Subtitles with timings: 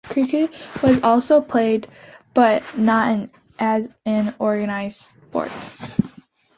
[0.03, 0.51] Cricket
[0.81, 1.87] was also played
[2.33, 5.51] but not as an organized sport.